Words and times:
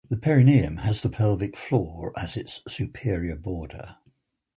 The 0.09 0.17
perineum 0.17 0.77
has 0.77 1.03
the 1.03 1.11
pelvic 1.11 1.55
floor 1.55 2.11
as 2.17 2.35
its 2.35 2.63
superior 2.67 3.35
border. 3.35 3.97